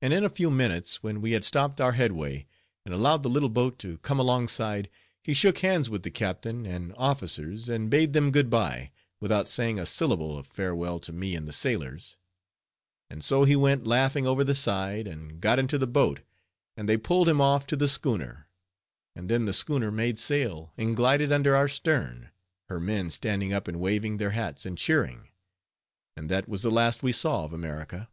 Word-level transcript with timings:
And 0.00 0.12
in 0.12 0.24
a 0.24 0.30
few 0.30 0.50
minutes, 0.50 1.02
when 1.02 1.20
we 1.20 1.32
had 1.32 1.44
stopped 1.44 1.80
our 1.80 1.92
headway, 1.92 2.46
and 2.84 2.94
allowed 2.94 3.22
the 3.22 3.28
little 3.30 3.48
boat 3.48 3.78
to 3.80 3.98
come 3.98 4.18
alongside, 4.18 4.88
he 5.22 5.32
shook 5.34 5.58
hands 5.58 5.88
with 5.88 6.02
the 6.02 6.10
captain 6.10 6.66
and 6.66 6.94
officers 6.96 7.68
and 7.68 7.90
bade 7.90 8.12
them 8.14 8.30
good 8.30 8.50
by, 8.50 8.90
without 9.20 9.46
saying 9.46 9.78
a 9.78 9.86
syllable 9.86 10.38
of 10.38 10.46
farewell 10.46 10.98
to 11.00 11.12
me 11.12 11.34
and 11.34 11.46
the 11.46 11.52
sailors; 11.52 12.16
and 13.10 13.22
so 13.22 13.44
he 13.44 13.54
went 13.54 13.86
laughing 13.86 14.26
over 14.26 14.44
the 14.44 14.54
side, 14.54 15.06
and 15.06 15.40
got 15.42 15.58
into 15.58 15.78
the 15.78 15.86
boat, 15.86 16.20
and 16.76 16.86
they 16.88 16.96
pulled 16.96 17.28
him 17.28 17.40
off 17.40 17.66
to 17.66 17.76
the 17.76 17.88
schooner, 17.88 18.48
and 19.14 19.28
then 19.28 19.44
the 19.44 19.52
schooner 19.54 19.90
made 19.90 20.18
sail 20.18 20.72
and 20.78 20.96
glided 20.96 21.30
under 21.30 21.54
our 21.54 21.68
stern, 21.68 22.30
her 22.68 22.80
men 22.80 23.10
standing 23.10 23.52
up 23.52 23.68
and 23.68 23.78
waving 23.78 24.16
their 24.16 24.30
hats, 24.30 24.66
and 24.66 24.78
cheering; 24.78 25.28
and 26.16 26.30
that 26.30 26.48
was 26.48 26.62
the 26.62 26.70
last 26.70 27.02
we 27.02 27.12
saw 27.12 27.44
of 27.44 27.52
America. 27.52 28.08